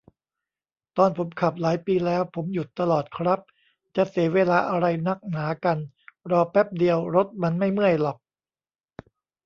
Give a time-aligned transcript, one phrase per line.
[0.97, 3.39] ตอนผมขับ หลายปีแล้ว ผมหยุดตลอดครับ
[3.95, 5.77] จะเสียเวลาอะไรนักหนากัน
[6.31, 8.17] รอแป๊บเดียว รถมันไม่เมื่อยหรอก